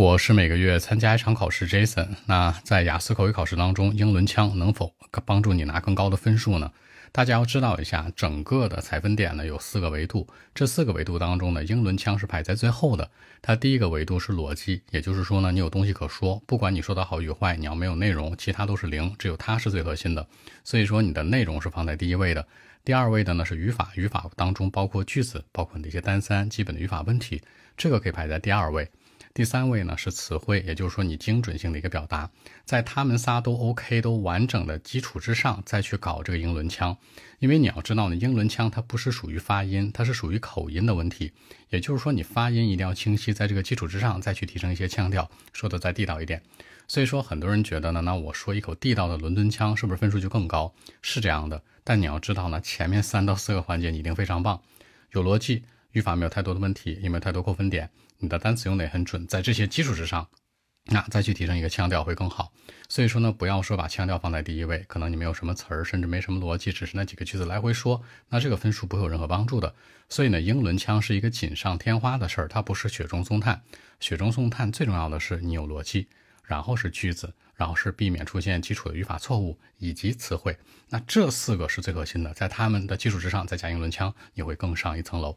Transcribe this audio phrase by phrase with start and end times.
[0.00, 2.08] 我是每个月参加一场考试，Jason。
[2.24, 4.94] 那在雅思口语考试当中，英伦腔能否
[5.26, 6.72] 帮助你拿更高的分数呢？
[7.12, 13.10] 大家要知道一下，整个的采分点呢有四个维度，这四个维度当中呢，英伦腔是排在最后的。
[13.42, 20.26] 它第一个维度是逻辑，也就是说呢，你有东西可说，不管你说的好与坏，你要没有内容，其他都是零，只有它是最核心的。
[20.64, 22.48] 所以说你的内容是放在第一位的。
[22.86, 27.42] 第二位的呢是语法，语法当中包括句子，包括那些单三基本的语法问题，
[27.76, 28.88] 这个可以排在第二位。
[29.32, 32.28] 第三位呢是词汇，也就是说你精准性的一个表达，
[32.64, 36.96] 在他们仨都 OK 都完整的基础之上，再去搞这个英伦腔。
[37.38, 41.32] 因为你要知道呢，英伦腔它不是属于发音，它是属于口音的问题。
[41.68, 46.42] 也就是说，你发音一定要清晰，在这个基础之上再去提升一些腔调，说的再地道一点。
[46.88, 50.74] 所以说，很多人觉得呢，那我说一口地道的伦敦腔，是不是分数就更高？
[51.02, 54.60] 是这样的，但你要知道呢，前面三到四个环节你一定非常棒，
[55.12, 55.62] 有逻辑。
[55.92, 60.28] 语法没有太多的问题，也没有太多扣分点，你的单词用的也很准，在这些基础之上，
[60.86, 62.52] 那再去提升一个腔调会更好。
[62.88, 69.74] 所以说呢，不要说把腔调放在第一位，可能你没有什么词儿，甚至没什么逻辑，只是那几个句子来回说，那这个分数不会有任何帮助的。
[70.08, 73.62] 所以呢，英伦腔是一个锦上添花的事儿，它不是雪中送炭。
[74.00, 76.08] 雪中送炭最重要的是你有逻辑，
[76.44, 80.56] 然后是句子，然后是避免出现基础的语法错误以及词汇。
[80.88, 85.36] 那这四个是最核心的，在他们的基础之上再加英伦腔，你会更上一层楼。